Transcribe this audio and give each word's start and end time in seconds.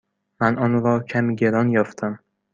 من 0.39 0.57
آن 0.57 0.83
را 0.83 0.99
کمی 0.99 1.35
گران 1.35 1.69
یافتم. 1.69 2.19